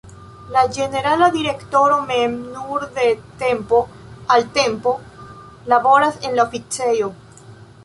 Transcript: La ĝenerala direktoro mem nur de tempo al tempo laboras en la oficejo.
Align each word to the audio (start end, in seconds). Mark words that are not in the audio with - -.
La 0.53 0.61
ĝenerala 0.77 1.27
direktoro 1.35 1.97
mem 2.11 2.33
nur 2.55 2.87
de 2.97 3.05
tempo 3.43 3.83
al 4.37 4.49
tempo 4.57 4.97
laboras 5.75 6.21
en 6.27 6.37
la 6.41 6.49
oficejo. 6.51 7.15